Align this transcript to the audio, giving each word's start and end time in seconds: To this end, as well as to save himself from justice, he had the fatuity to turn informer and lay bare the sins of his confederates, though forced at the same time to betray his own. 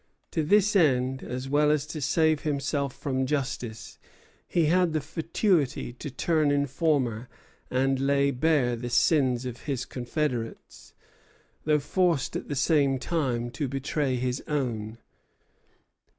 To 0.31 0.41
this 0.43 0.75
end, 0.75 1.21
as 1.21 1.47
well 1.47 1.69
as 1.69 1.85
to 1.85 2.01
save 2.01 2.39
himself 2.41 2.95
from 2.97 3.27
justice, 3.27 3.99
he 4.47 4.65
had 4.65 4.93
the 4.93 4.99
fatuity 4.99 5.93
to 5.93 6.09
turn 6.09 6.49
informer 6.49 7.29
and 7.69 7.99
lay 7.99 8.31
bare 8.31 8.75
the 8.75 8.89
sins 8.89 9.45
of 9.45 9.65
his 9.65 9.85
confederates, 9.85 10.95
though 11.65 11.77
forced 11.77 12.35
at 12.35 12.47
the 12.47 12.55
same 12.55 12.97
time 12.97 13.51
to 13.51 13.67
betray 13.67 14.15
his 14.15 14.41
own. 14.47 14.97